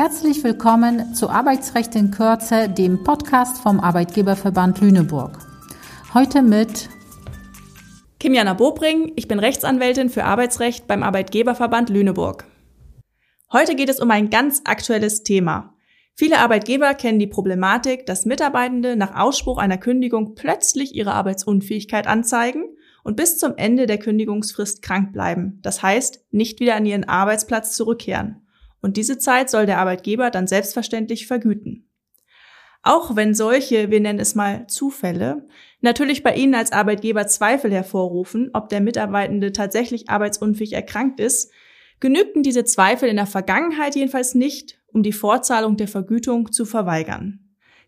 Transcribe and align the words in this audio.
Herzlich 0.00 0.42
willkommen 0.44 1.14
zu 1.14 1.28
Arbeitsrecht 1.28 1.94
in 1.94 2.10
Kürze, 2.10 2.70
dem 2.70 3.04
Podcast 3.04 3.58
vom 3.58 3.80
Arbeitgeberverband 3.80 4.80
Lüneburg. 4.80 5.36
Heute 6.14 6.40
mit 6.40 6.88
Kimjana 8.18 8.54
Bobring, 8.54 9.12
ich 9.16 9.28
bin 9.28 9.38
Rechtsanwältin 9.38 10.08
für 10.08 10.24
Arbeitsrecht 10.24 10.86
beim 10.86 11.02
Arbeitgeberverband 11.02 11.90
Lüneburg. 11.90 12.46
Heute 13.52 13.74
geht 13.74 13.90
es 13.90 14.00
um 14.00 14.10
ein 14.10 14.30
ganz 14.30 14.62
aktuelles 14.64 15.22
Thema. 15.22 15.74
Viele 16.14 16.38
Arbeitgeber 16.38 16.94
kennen 16.94 17.18
die 17.18 17.26
Problematik, 17.26 18.06
dass 18.06 18.24
Mitarbeitende 18.24 18.96
nach 18.96 19.14
Ausspruch 19.14 19.58
einer 19.58 19.76
Kündigung 19.76 20.34
plötzlich 20.34 20.94
ihre 20.94 21.12
Arbeitsunfähigkeit 21.12 22.06
anzeigen 22.06 22.74
und 23.04 23.16
bis 23.16 23.36
zum 23.36 23.52
Ende 23.58 23.84
der 23.84 23.98
Kündigungsfrist 23.98 24.80
krank 24.80 25.12
bleiben. 25.12 25.58
Das 25.60 25.82
heißt, 25.82 26.24
nicht 26.30 26.58
wieder 26.58 26.76
an 26.76 26.86
ihren 26.86 27.04
Arbeitsplatz 27.04 27.76
zurückkehren. 27.76 28.39
Und 28.82 28.96
diese 28.96 29.18
Zeit 29.18 29.50
soll 29.50 29.66
der 29.66 29.78
Arbeitgeber 29.78 30.30
dann 30.30 30.46
selbstverständlich 30.46 31.26
vergüten. 31.26 31.86
Auch 32.82 33.14
wenn 33.14 33.34
solche, 33.34 33.90
wir 33.90 34.00
nennen 34.00 34.18
es 34.18 34.34
mal 34.34 34.66
Zufälle, 34.66 35.46
natürlich 35.82 36.22
bei 36.22 36.34
Ihnen 36.34 36.54
als 36.54 36.72
Arbeitgeber 36.72 37.26
Zweifel 37.26 37.70
hervorrufen, 37.70 38.50
ob 38.54 38.70
der 38.70 38.80
Mitarbeitende 38.80 39.52
tatsächlich 39.52 40.08
arbeitsunfähig 40.08 40.72
erkrankt 40.72 41.20
ist, 41.20 41.52
genügten 42.00 42.42
diese 42.42 42.64
Zweifel 42.64 43.08
in 43.10 43.16
der 43.16 43.26
Vergangenheit 43.26 43.94
jedenfalls 43.96 44.34
nicht, 44.34 44.80
um 44.86 45.02
die 45.02 45.12
Fortzahlung 45.12 45.76
der 45.76 45.88
Vergütung 45.88 46.52
zu 46.52 46.64
verweigern. 46.64 47.40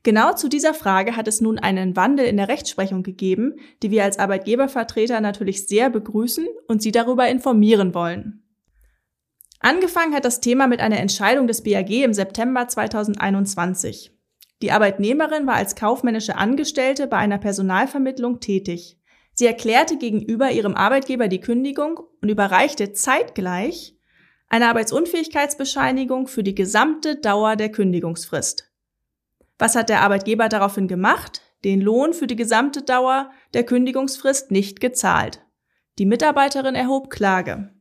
Genau 0.02 0.34
zu 0.34 0.48
dieser 0.48 0.74
Frage 0.74 1.16
hat 1.16 1.28
es 1.28 1.40
nun 1.40 1.58
einen 1.58 1.96
Wandel 1.96 2.26
in 2.26 2.36
der 2.36 2.48
Rechtsprechung 2.48 3.02
gegeben, 3.02 3.54
die 3.82 3.90
wir 3.90 4.04
als 4.04 4.18
Arbeitgebervertreter 4.18 5.20
natürlich 5.20 5.66
sehr 5.68 5.90
begrüßen 5.90 6.46
und 6.66 6.82
Sie 6.82 6.92
darüber 6.92 7.28
informieren 7.28 7.94
wollen. 7.94 8.41
Angefangen 9.64 10.12
hat 10.12 10.24
das 10.24 10.40
Thema 10.40 10.66
mit 10.66 10.80
einer 10.80 10.98
Entscheidung 10.98 11.46
des 11.46 11.62
BAG 11.62 11.88
im 11.88 12.12
September 12.12 12.66
2021. 12.66 14.10
Die 14.60 14.72
Arbeitnehmerin 14.72 15.46
war 15.46 15.54
als 15.54 15.76
kaufmännische 15.76 16.36
Angestellte 16.36 17.06
bei 17.06 17.18
einer 17.18 17.38
Personalvermittlung 17.38 18.40
tätig. 18.40 18.98
Sie 19.34 19.46
erklärte 19.46 19.98
gegenüber 19.98 20.50
ihrem 20.50 20.74
Arbeitgeber 20.74 21.28
die 21.28 21.40
Kündigung 21.40 22.00
und 22.20 22.28
überreichte 22.28 22.92
zeitgleich 22.92 23.96
eine 24.48 24.66
Arbeitsunfähigkeitsbescheinigung 24.66 26.26
für 26.26 26.42
die 26.42 26.56
gesamte 26.56 27.16
Dauer 27.16 27.54
der 27.54 27.70
Kündigungsfrist. 27.70 28.68
Was 29.60 29.76
hat 29.76 29.90
der 29.90 30.00
Arbeitgeber 30.00 30.48
daraufhin 30.48 30.88
gemacht? 30.88 31.40
Den 31.64 31.80
Lohn 31.80 32.14
für 32.14 32.26
die 32.26 32.34
gesamte 32.34 32.82
Dauer 32.82 33.30
der 33.54 33.62
Kündigungsfrist 33.62 34.50
nicht 34.50 34.80
gezahlt. 34.80 35.40
Die 36.00 36.06
Mitarbeiterin 36.06 36.74
erhob 36.74 37.10
Klage. 37.10 37.72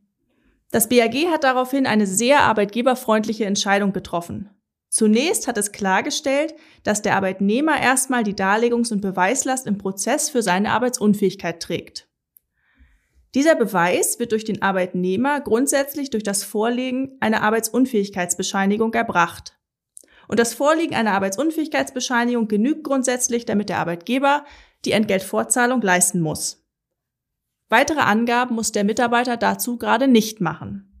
Das 0.72 0.88
BAG 0.88 1.14
hat 1.30 1.44
daraufhin 1.44 1.86
eine 1.86 2.06
sehr 2.06 2.40
arbeitgeberfreundliche 2.40 3.44
Entscheidung 3.44 3.92
getroffen. 3.92 4.48
Zunächst 4.88 5.46
hat 5.46 5.58
es 5.58 5.70
klargestellt, 5.70 6.54
dass 6.82 7.02
der 7.02 7.14
Arbeitnehmer 7.14 7.78
erstmal 7.80 8.24
die 8.24 8.34
Darlegungs- 8.34 8.90
und 8.90 9.02
Beweislast 9.02 9.66
im 9.66 9.76
Prozess 9.78 10.30
für 10.30 10.42
seine 10.42 10.70
Arbeitsunfähigkeit 10.70 11.62
trägt. 11.62 12.08
Dieser 13.34 13.54
Beweis 13.54 14.18
wird 14.18 14.32
durch 14.32 14.44
den 14.44 14.62
Arbeitnehmer 14.62 15.40
grundsätzlich 15.40 16.08
durch 16.10 16.22
das 16.22 16.42
Vorlegen 16.42 17.16
einer 17.20 17.42
Arbeitsunfähigkeitsbescheinigung 17.42 18.92
erbracht. 18.94 19.58
Und 20.26 20.38
das 20.38 20.54
Vorliegen 20.54 20.94
einer 20.94 21.12
Arbeitsunfähigkeitsbescheinigung 21.12 22.48
genügt 22.48 22.84
grundsätzlich, 22.84 23.44
damit 23.44 23.68
der 23.68 23.78
Arbeitgeber 23.78 24.44
die 24.86 24.92
Entgeltfortzahlung 24.92 25.82
leisten 25.82 26.20
muss. 26.20 26.61
Weitere 27.72 28.00
Angaben 28.00 28.54
muss 28.54 28.70
der 28.70 28.84
Mitarbeiter 28.84 29.38
dazu 29.38 29.78
gerade 29.78 30.06
nicht 30.06 30.42
machen. 30.42 30.92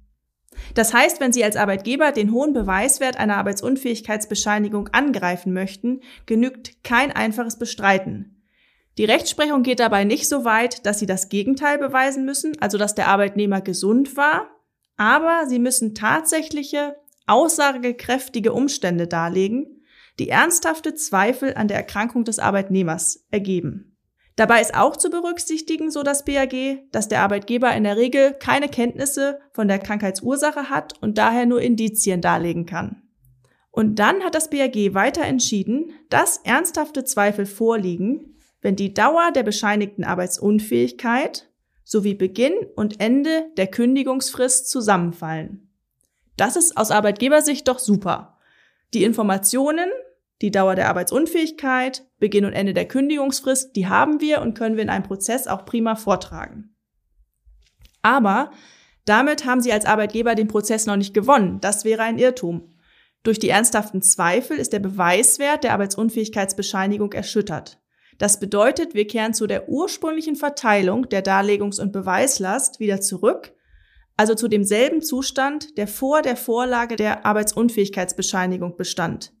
Das 0.74 0.94
heißt, 0.94 1.20
wenn 1.20 1.30
Sie 1.30 1.44
als 1.44 1.56
Arbeitgeber 1.56 2.12
den 2.12 2.32
hohen 2.32 2.54
Beweiswert 2.54 3.18
einer 3.18 3.36
Arbeitsunfähigkeitsbescheinigung 3.36 4.88
angreifen 4.88 5.52
möchten, 5.52 6.00
genügt 6.24 6.82
kein 6.82 7.12
einfaches 7.12 7.58
Bestreiten. 7.58 8.42
Die 8.96 9.04
Rechtsprechung 9.04 9.62
geht 9.64 9.80
dabei 9.80 10.04
nicht 10.04 10.30
so 10.30 10.46
weit, 10.46 10.86
dass 10.86 10.98
Sie 10.98 11.04
das 11.04 11.28
Gegenteil 11.28 11.76
beweisen 11.76 12.24
müssen, 12.24 12.58
also 12.58 12.78
dass 12.78 12.94
der 12.94 13.08
Arbeitnehmer 13.08 13.60
gesund 13.60 14.16
war, 14.16 14.48
aber 14.96 15.44
Sie 15.48 15.58
müssen 15.58 15.94
tatsächliche, 15.94 16.96
aussagekräftige 17.26 18.54
Umstände 18.54 19.06
darlegen, 19.06 19.82
die 20.18 20.30
ernsthafte 20.30 20.94
Zweifel 20.94 21.52
an 21.52 21.68
der 21.68 21.76
Erkrankung 21.76 22.24
des 22.24 22.38
Arbeitnehmers 22.38 23.26
ergeben. 23.30 23.91
Dabei 24.36 24.60
ist 24.60 24.74
auch 24.74 24.96
zu 24.96 25.10
berücksichtigen, 25.10 25.90
so 25.90 26.02
das 26.02 26.24
BAG, 26.24 26.54
dass 26.90 27.08
der 27.08 27.20
Arbeitgeber 27.20 27.74
in 27.74 27.84
der 27.84 27.96
Regel 27.96 28.32
keine 28.32 28.68
Kenntnisse 28.68 29.40
von 29.52 29.68
der 29.68 29.78
Krankheitsursache 29.78 30.70
hat 30.70 30.94
und 31.02 31.18
daher 31.18 31.44
nur 31.44 31.60
Indizien 31.60 32.20
darlegen 32.22 32.64
kann. 32.64 33.02
Und 33.70 33.98
dann 33.98 34.22
hat 34.22 34.34
das 34.34 34.50
BAG 34.50 34.94
weiter 34.94 35.22
entschieden, 35.22 35.92
dass 36.08 36.38
ernsthafte 36.38 37.04
Zweifel 37.04 37.46
vorliegen, 37.46 38.36
wenn 38.60 38.76
die 38.76 38.94
Dauer 38.94 39.32
der 39.34 39.42
bescheinigten 39.42 40.04
Arbeitsunfähigkeit 40.04 41.48
sowie 41.84 42.14
Beginn 42.14 42.54
und 42.76 43.00
Ende 43.00 43.46
der 43.56 43.66
Kündigungsfrist 43.66 44.70
zusammenfallen. 44.70 45.68
Das 46.36 46.56
ist 46.56 46.76
aus 46.76 46.90
Arbeitgebersicht 46.90 47.66
doch 47.68 47.78
super. 47.78 48.38
Die 48.94 49.04
Informationen 49.04 49.88
die 50.42 50.50
Dauer 50.50 50.74
der 50.74 50.88
Arbeitsunfähigkeit, 50.88 52.04
Beginn 52.18 52.44
und 52.44 52.52
Ende 52.52 52.74
der 52.74 52.86
Kündigungsfrist, 52.86 53.74
die 53.76 53.86
haben 53.86 54.20
wir 54.20 54.42
und 54.42 54.54
können 54.58 54.76
wir 54.76 54.82
in 54.82 54.90
einem 54.90 55.04
Prozess 55.04 55.46
auch 55.46 55.64
prima 55.64 55.94
vortragen. 55.94 56.76
Aber 58.02 58.50
damit 59.04 59.46
haben 59.46 59.60
Sie 59.60 59.72
als 59.72 59.86
Arbeitgeber 59.86 60.34
den 60.34 60.48
Prozess 60.48 60.86
noch 60.86 60.96
nicht 60.96 61.14
gewonnen. 61.14 61.60
Das 61.60 61.84
wäre 61.84 62.02
ein 62.02 62.18
Irrtum. 62.18 62.74
Durch 63.22 63.38
die 63.38 63.48
ernsthaften 63.48 64.02
Zweifel 64.02 64.56
ist 64.56 64.72
der 64.72 64.80
Beweiswert 64.80 65.62
der 65.62 65.72
Arbeitsunfähigkeitsbescheinigung 65.72 67.12
erschüttert. 67.12 67.80
Das 68.18 68.40
bedeutet, 68.40 68.94
wir 68.94 69.06
kehren 69.06 69.34
zu 69.34 69.46
der 69.46 69.68
ursprünglichen 69.68 70.36
Verteilung 70.36 71.08
der 71.08 71.24
Darlegungs- 71.24 71.80
und 71.80 71.92
Beweislast 71.92 72.80
wieder 72.80 73.00
zurück, 73.00 73.52
also 74.16 74.34
zu 74.34 74.48
demselben 74.48 75.02
Zustand, 75.02 75.78
der 75.78 75.86
vor 75.86 76.22
der 76.22 76.36
Vorlage 76.36 76.96
der 76.96 77.24
Arbeitsunfähigkeitsbescheinigung 77.24 78.76
bestand. 78.76 79.32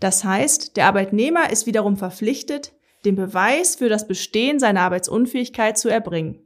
Das 0.00 0.24
heißt, 0.24 0.76
der 0.76 0.86
Arbeitnehmer 0.86 1.50
ist 1.50 1.66
wiederum 1.66 1.96
verpflichtet, 1.96 2.74
den 3.04 3.16
Beweis 3.16 3.76
für 3.76 3.88
das 3.88 4.06
Bestehen 4.06 4.58
seiner 4.58 4.82
Arbeitsunfähigkeit 4.82 5.78
zu 5.78 5.88
erbringen. 5.88 6.42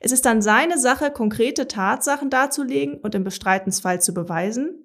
Es 0.00 0.12
ist 0.12 0.26
dann 0.26 0.42
seine 0.42 0.78
Sache, 0.78 1.10
konkrete 1.10 1.66
Tatsachen 1.66 2.30
darzulegen 2.30 2.98
und 2.98 3.14
im 3.14 3.24
Bestreitensfall 3.24 4.00
zu 4.00 4.14
beweisen, 4.14 4.84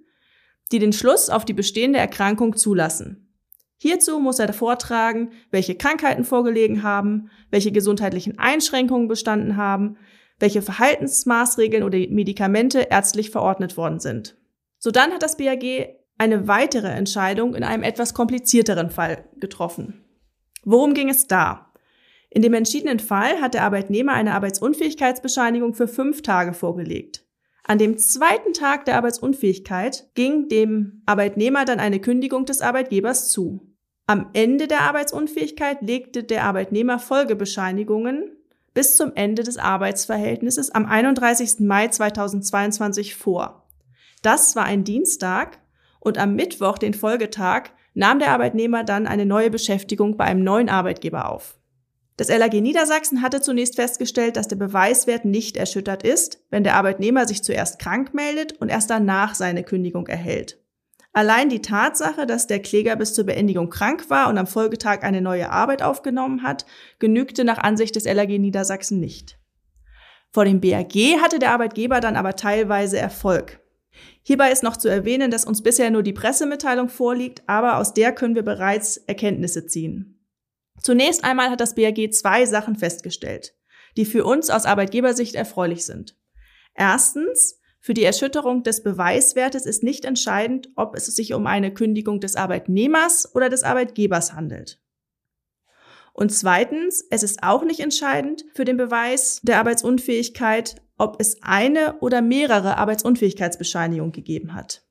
die 0.71 0.79
den 0.79 0.93
Schluss 0.93 1.29
auf 1.29 1.45
die 1.45 1.53
bestehende 1.53 1.99
Erkrankung 1.99 2.55
zulassen. 2.55 3.33
Hierzu 3.77 4.19
muss 4.19 4.39
er 4.39 4.53
vortragen, 4.53 5.31
welche 5.51 5.75
Krankheiten 5.75 6.23
vorgelegen 6.23 6.83
haben, 6.83 7.29
welche 7.51 7.71
gesundheitlichen 7.71 8.39
Einschränkungen 8.39 9.07
bestanden 9.07 9.57
haben, 9.57 9.97
welche 10.39 10.61
Verhaltensmaßregeln 10.61 11.83
oder 11.83 11.97
Medikamente 11.97 12.87
ärztlich 12.89 13.29
verordnet 13.29 13.77
worden 13.77 13.99
sind. 13.99 14.37
Sodann 14.79 15.11
hat 15.11 15.21
das 15.21 15.37
BAG 15.37 15.95
eine 16.23 16.47
weitere 16.47 16.87
Entscheidung 16.87 17.53
in 17.53 17.63
einem 17.63 17.83
etwas 17.83 18.13
komplizierteren 18.13 18.89
Fall 18.89 19.25
getroffen. 19.35 20.05
Worum 20.63 20.93
ging 20.93 21.09
es 21.09 21.27
da? 21.27 21.73
In 22.29 22.41
dem 22.41 22.53
entschiedenen 22.53 22.99
Fall 22.99 23.41
hat 23.41 23.53
der 23.53 23.63
Arbeitnehmer 23.63 24.13
eine 24.13 24.33
Arbeitsunfähigkeitsbescheinigung 24.33 25.73
für 25.75 25.87
fünf 25.87 26.21
Tage 26.21 26.53
vorgelegt. 26.53 27.25
An 27.65 27.77
dem 27.77 27.97
zweiten 27.97 28.53
Tag 28.53 28.85
der 28.85 28.95
Arbeitsunfähigkeit 28.95 30.07
ging 30.15 30.47
dem 30.47 31.01
Arbeitnehmer 31.05 31.65
dann 31.65 31.79
eine 31.79 31.99
Kündigung 31.99 32.45
des 32.45 32.61
Arbeitgebers 32.61 33.29
zu. 33.29 33.61
Am 34.07 34.29
Ende 34.33 34.67
der 34.67 34.81
Arbeitsunfähigkeit 34.81 35.81
legte 35.81 36.23
der 36.23 36.45
Arbeitnehmer 36.45 36.99
Folgebescheinigungen 36.99 38.31
bis 38.73 38.97
zum 38.97 39.11
Ende 39.15 39.43
des 39.43 39.57
Arbeitsverhältnisses 39.57 40.71
am 40.71 40.85
31. 40.85 41.59
Mai 41.59 41.89
2022 41.89 43.15
vor. 43.15 43.67
Das 44.21 44.55
war 44.55 44.63
ein 44.63 44.83
Dienstag 44.83 45.59
und 46.03 46.17
am 46.17 46.35
Mittwoch, 46.35 46.77
den 46.77 46.93
Folgetag, 46.93 47.69
nahm 47.93 48.19
der 48.19 48.31
Arbeitnehmer 48.31 48.83
dann 48.83 49.07
eine 49.07 49.25
neue 49.25 49.49
Beschäftigung 49.49 50.17
bei 50.17 50.25
einem 50.25 50.43
neuen 50.43 50.69
Arbeitgeber 50.69 51.31
auf. 51.31 51.57
Das 52.17 52.27
LAG 52.27 52.53
Niedersachsen 52.53 53.21
hatte 53.21 53.41
zunächst 53.41 53.75
festgestellt, 53.75 54.35
dass 54.35 54.47
der 54.47 54.57
Beweiswert 54.57 55.25
nicht 55.25 55.57
erschüttert 55.57 56.03
ist, 56.03 56.43
wenn 56.51 56.63
der 56.63 56.75
Arbeitnehmer 56.75 57.27
sich 57.27 57.41
zuerst 57.41 57.79
krank 57.79 58.13
meldet 58.13 58.53
und 58.61 58.69
erst 58.69 58.89
danach 58.89 59.33
seine 59.33 59.63
Kündigung 59.63 60.05
erhält. 60.07 60.59
Allein 61.13 61.49
die 61.49 61.61
Tatsache, 61.61 62.25
dass 62.25 62.47
der 62.47 62.59
Kläger 62.59 62.95
bis 62.95 63.13
zur 63.13 63.25
Beendigung 63.25 63.69
krank 63.69 64.09
war 64.09 64.29
und 64.29 64.37
am 64.37 64.47
Folgetag 64.47 65.03
eine 65.03 65.21
neue 65.21 65.51
Arbeit 65.51 65.81
aufgenommen 65.81 66.43
hat, 66.43 66.65
genügte 66.99 67.43
nach 67.43 67.59
Ansicht 67.59 67.95
des 67.95 68.05
LAG 68.05 68.27
Niedersachsen 68.27 68.99
nicht. 68.99 69.39
Vor 70.31 70.45
dem 70.45 70.59
BAG 70.59 70.93
hatte 71.21 71.39
der 71.39 71.51
Arbeitgeber 71.51 71.99
dann 71.99 72.15
aber 72.15 72.35
teilweise 72.35 72.97
Erfolg. 72.97 73.62
Hierbei 74.21 74.51
ist 74.51 74.63
noch 74.63 74.77
zu 74.77 74.87
erwähnen, 74.87 75.31
dass 75.31 75.45
uns 75.45 75.63
bisher 75.63 75.91
nur 75.91 76.03
die 76.03 76.13
Pressemitteilung 76.13 76.89
vorliegt, 76.89 77.43
aber 77.47 77.77
aus 77.77 77.93
der 77.93 78.13
können 78.13 78.35
wir 78.35 78.43
bereits 78.43 78.97
Erkenntnisse 78.97 79.65
ziehen. 79.65 80.25
Zunächst 80.81 81.23
einmal 81.23 81.49
hat 81.49 81.61
das 81.61 81.75
BAG 81.75 82.11
zwei 82.11 82.45
Sachen 82.45 82.75
festgestellt, 82.75 83.55
die 83.95 84.05
für 84.05 84.25
uns 84.25 84.49
aus 84.49 84.65
Arbeitgebersicht 84.65 85.35
erfreulich 85.35 85.85
sind. 85.85 86.17
Erstens 86.75 87.59
Für 87.79 87.93
die 87.93 88.05
Erschütterung 88.05 88.63
des 88.63 88.81
Beweiswertes 88.81 89.65
ist 89.65 89.83
nicht 89.83 90.05
entscheidend, 90.05 90.69
ob 90.77 90.95
es 90.95 91.07
sich 91.07 91.33
um 91.33 91.45
eine 91.47 91.73
Kündigung 91.73 92.21
des 92.21 92.37
Arbeitnehmers 92.37 93.35
oder 93.35 93.49
des 93.49 93.63
Arbeitgebers 93.63 94.31
handelt. 94.31 94.81
Und 96.13 96.31
zweitens, 96.31 97.03
es 97.09 97.23
ist 97.23 97.41
auch 97.41 97.63
nicht 97.65 97.79
entscheidend 97.79 98.45
für 98.53 98.65
den 98.65 98.77
Beweis 98.77 99.41
der 99.43 99.57
Arbeitsunfähigkeit, 99.57 100.75
ob 100.97 101.19
es 101.19 101.41
eine 101.41 101.99
oder 101.99 102.21
mehrere 102.21 102.77
Arbeitsunfähigkeitsbescheinigungen 102.77 104.11
gegeben 104.11 104.53
hat. 104.53 104.83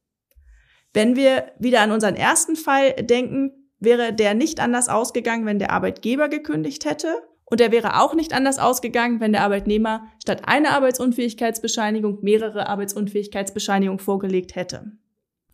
Wenn 0.92 1.16
wir 1.16 1.52
wieder 1.58 1.80
an 1.80 1.92
unseren 1.92 2.16
ersten 2.16 2.56
Fall 2.56 2.92
denken, 2.92 3.52
wäre 3.78 4.12
der 4.12 4.34
nicht 4.34 4.60
anders 4.60 4.88
ausgegangen, 4.88 5.46
wenn 5.46 5.58
der 5.58 5.70
Arbeitgeber 5.70 6.28
gekündigt 6.28 6.84
hätte. 6.84 7.22
Und 7.44 7.60
der 7.60 7.70
wäre 7.70 8.00
auch 8.00 8.14
nicht 8.14 8.32
anders 8.32 8.58
ausgegangen, 8.58 9.20
wenn 9.20 9.32
der 9.32 9.42
Arbeitnehmer 9.42 10.08
statt 10.22 10.42
einer 10.46 10.70
Arbeitsunfähigkeitsbescheinigung 10.70 12.18
mehrere 12.22 12.66
Arbeitsunfähigkeitsbescheinigungen 12.68 13.98
vorgelegt 13.98 14.54
hätte. 14.54 14.92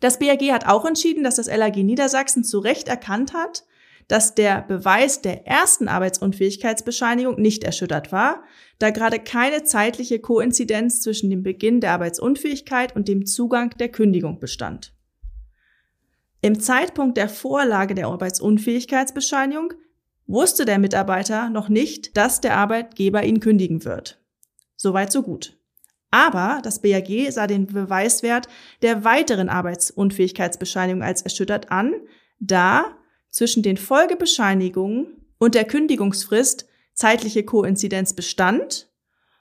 Das 0.00 0.18
BAG 0.18 0.42
hat 0.52 0.66
auch 0.66 0.84
entschieden, 0.84 1.24
dass 1.24 1.36
das 1.36 1.48
LAG 1.48 1.76
Niedersachsen 1.76 2.44
zu 2.44 2.60
Recht 2.60 2.86
erkannt 2.86 3.34
hat, 3.34 3.64
dass 4.08 4.34
der 4.34 4.62
Beweis 4.62 5.20
der 5.20 5.46
ersten 5.46 5.86
Arbeitsunfähigkeitsbescheinigung 5.86 7.40
nicht 7.40 7.62
erschüttert 7.62 8.10
war, 8.10 8.42
da 8.78 8.90
gerade 8.90 9.18
keine 9.18 9.64
zeitliche 9.64 10.18
Koinzidenz 10.18 11.02
zwischen 11.02 11.30
dem 11.30 11.42
Beginn 11.42 11.80
der 11.80 11.92
Arbeitsunfähigkeit 11.92 12.96
und 12.96 13.06
dem 13.06 13.26
Zugang 13.26 13.76
der 13.78 13.90
Kündigung 13.90 14.40
bestand. 14.40 14.94
Im 16.40 16.58
Zeitpunkt 16.58 17.18
der 17.18 17.28
Vorlage 17.28 17.94
der 17.94 18.06
Arbeitsunfähigkeitsbescheinigung 18.06 19.74
wusste 20.26 20.64
der 20.64 20.78
Mitarbeiter 20.78 21.50
noch 21.50 21.68
nicht, 21.68 22.16
dass 22.16 22.40
der 22.40 22.56
Arbeitgeber 22.56 23.24
ihn 23.24 23.40
kündigen 23.40 23.84
wird. 23.84 24.22
Soweit 24.76 25.12
so 25.12 25.22
gut. 25.22 25.58
Aber 26.10 26.60
das 26.62 26.80
BAG 26.80 27.30
sah 27.30 27.46
den 27.46 27.66
Beweiswert 27.66 28.46
der 28.80 29.04
weiteren 29.04 29.48
Arbeitsunfähigkeitsbescheinigung 29.48 31.02
als 31.02 31.22
erschüttert 31.22 31.70
an, 31.70 31.92
da 32.38 32.97
zwischen 33.38 33.62
den 33.62 33.76
Folgebescheinigungen 33.76 35.06
und 35.38 35.54
der 35.54 35.64
Kündigungsfrist 35.64 36.66
zeitliche 36.92 37.44
Koinzidenz 37.44 38.12
bestand 38.12 38.88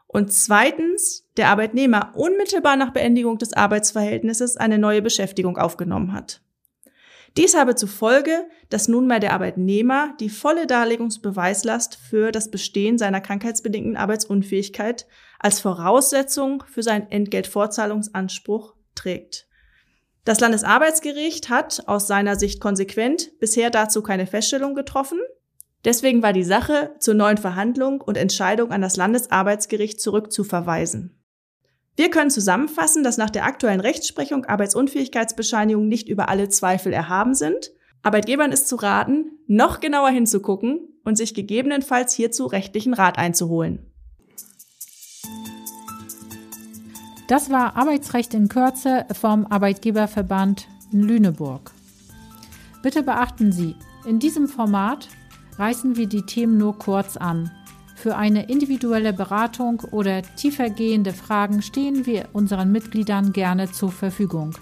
und 0.05 0.31
zweitens 0.31 1.27
der 1.35 1.49
Arbeitnehmer 1.49 2.13
unmittelbar 2.15 2.75
nach 2.75 2.93
Beendigung 2.93 3.39
des 3.39 3.53
Arbeitsverhältnisses 3.53 4.55
eine 4.55 4.77
neue 4.77 5.01
Beschäftigung 5.01 5.57
aufgenommen 5.57 6.13
hat. 6.13 6.41
Dies 7.37 7.55
habe 7.55 7.73
zur 7.73 7.89
Folge, 7.89 8.47
dass 8.69 8.87
nunmehr 8.87 9.19
der 9.19 9.33
Arbeitnehmer 9.33 10.15
die 10.19 10.29
volle 10.29 10.67
Darlegungsbeweislast 10.67 11.95
für 11.95 12.31
das 12.31 12.51
Bestehen 12.51 12.99
seiner 12.99 13.19
krankheitsbedingten 13.19 13.97
Arbeitsunfähigkeit 13.97 15.07
als 15.39 15.59
Voraussetzung 15.59 16.63
für 16.71 16.83
seinen 16.83 17.09
Entgeltfortzahlungsanspruch 17.09 18.75
trägt. 18.93 19.47
Das 20.27 20.41
Landesarbeitsgericht 20.41 21.47
hat 21.47 21.83
aus 21.85 22.05
seiner 22.05 22.35
Sicht 22.35 22.59
konsequent 22.59 23.39
bisher 23.39 23.69
dazu 23.69 24.01
keine 24.01 24.27
Feststellung 24.27 24.75
getroffen. 24.75 25.19
Deswegen 25.85 26.21
war 26.21 26.33
die 26.33 26.43
Sache 26.43 26.93
zur 26.99 27.13
neuen 27.13 27.37
Verhandlung 27.37 28.01
und 28.01 28.17
Entscheidung 28.17 28.71
an 28.71 28.81
das 28.81 28.97
Landesarbeitsgericht 28.97 30.01
zurückzuverweisen. 30.01 31.17
Wir 31.95 32.09
können 32.09 32.29
zusammenfassen, 32.29 33.05
dass 33.05 33.15
nach 33.15 33.29
der 33.29 33.45
aktuellen 33.45 33.79
Rechtsprechung 33.79 34.43
Arbeitsunfähigkeitsbescheinigungen 34.43 35.87
nicht 35.87 36.09
über 36.09 36.27
alle 36.27 36.49
Zweifel 36.49 36.91
erhaben 36.91 37.33
sind. 37.33 37.71
Arbeitgebern 38.03 38.51
ist 38.51 38.67
zu 38.67 38.75
raten, 38.75 39.39
noch 39.47 39.79
genauer 39.79 40.09
hinzugucken 40.09 40.89
und 41.05 41.15
sich 41.15 41.35
gegebenenfalls 41.35 42.11
hierzu 42.13 42.47
rechtlichen 42.47 42.93
Rat 42.93 43.17
einzuholen. 43.17 43.93
Das 47.27 47.49
war 47.49 47.75
Arbeitsrecht 47.75 48.33
in 48.33 48.47
Kürze 48.47 49.05
vom 49.11 49.45
Arbeitgeberverband 49.47 50.65
Lüneburg. 50.93 51.73
Bitte 52.81 53.03
beachten 53.03 53.51
Sie, 53.51 53.75
in 54.05 54.19
diesem 54.19 54.47
Format 54.47 55.09
reißen 55.57 55.97
wir 55.97 56.07
die 56.07 56.21
Themen 56.21 56.57
nur 56.57 56.77
kurz 56.79 57.17
an. 57.17 57.51
Für 57.95 58.15
eine 58.15 58.47
individuelle 58.47 59.11
Beratung 59.11 59.81
oder 59.91 60.21
tiefergehende 60.21 61.11
Fragen 61.11 61.61
stehen 61.61 62.05
wir 62.05 62.29
unseren 62.31 62.71
Mitgliedern 62.71 63.33
gerne 63.33 63.69
zur 63.71 63.91
Verfügung. 63.91 64.53